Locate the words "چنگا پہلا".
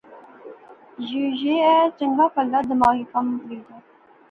1.97-2.59